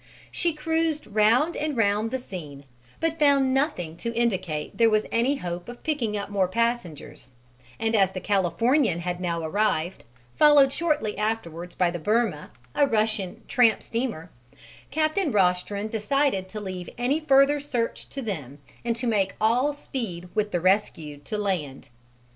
She 0.31 0.55
cruised 0.55 1.05
round 1.05 1.55
and 1.55 1.77
round 1.77 2.09
the 2.09 2.17
scene, 2.17 2.65
but 2.99 3.19
found 3.19 3.53
nothing 3.53 3.95
to 3.97 4.11
indicate 4.15 4.75
there 4.79 4.89
was 4.89 5.05
any 5.11 5.35
hope 5.35 5.69
of 5.69 5.83
picking 5.83 6.17
up 6.17 6.29
more 6.31 6.47
passengers; 6.47 7.33
and 7.79 7.95
as 7.95 8.09
the 8.09 8.19
Californian 8.19 9.01
had 9.01 9.21
now 9.21 9.43
arrived, 9.43 10.03
followed 10.35 10.73
shortly 10.73 11.15
afterwards 11.19 11.75
by 11.75 11.91
the 11.91 11.99
Birma, 11.99 12.49
a 12.73 12.87
Russian 12.87 13.43
tramp 13.47 13.83
steamer, 13.83 14.31
Captain 14.89 15.31
Rostron 15.31 15.87
decided 15.87 16.49
to 16.49 16.59
leave 16.59 16.89
any 16.97 17.19
further 17.19 17.59
search 17.59 18.09
to 18.09 18.23
them 18.23 18.57
and 18.83 18.95
to 18.95 19.05
make 19.05 19.35
all 19.39 19.71
speed 19.71 20.29
with 20.33 20.49
the 20.49 20.59
rescued 20.59 21.25
to 21.25 21.37
land. 21.37 21.89